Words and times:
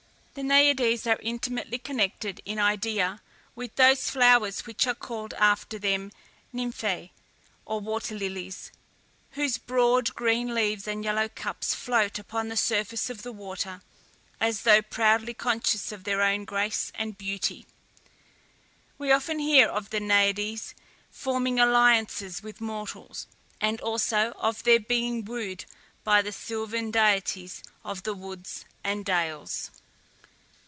The 0.33 0.43
Naiades 0.43 1.05
are 1.07 1.19
intimately 1.21 1.77
connected 1.77 2.39
in 2.45 2.57
idea 2.57 3.21
with 3.53 3.75
those 3.75 4.09
flowers 4.09 4.65
which 4.65 4.87
are 4.87 4.95
called 4.95 5.33
after 5.33 5.77
them 5.77 6.09
Nymphæ, 6.53 7.09
or 7.65 7.81
water 7.81 8.15
lilies, 8.17 8.71
whose 9.31 9.57
broad, 9.57 10.13
green 10.15 10.55
leaves 10.55 10.87
and 10.87 11.03
yellow 11.03 11.27
cups 11.27 11.75
float 11.75 12.17
upon 12.17 12.47
the 12.47 12.55
surface 12.55 13.09
of 13.09 13.23
the 13.23 13.33
water, 13.33 13.81
as 14.39 14.61
though 14.61 14.81
proudly 14.81 15.33
conscious 15.33 15.91
of 15.91 16.05
their 16.05 16.21
own 16.21 16.45
grace 16.45 16.93
and 16.95 17.17
beauty. 17.17 17.65
We 18.97 19.11
often 19.11 19.37
hear 19.39 19.67
of 19.67 19.89
the 19.89 19.99
Naiades 19.99 20.73
forming 21.09 21.59
alliances 21.59 22.41
with 22.41 22.61
mortals, 22.61 23.27
and 23.59 23.81
also 23.81 24.31
of 24.37 24.63
their 24.63 24.79
being 24.79 25.25
wooed 25.25 25.65
by 26.05 26.21
the 26.21 26.31
sylvan 26.31 26.89
deities 26.89 27.61
of 27.83 28.03
the 28.03 28.13
woods 28.13 28.63
and 28.81 29.03
dales. 29.03 29.71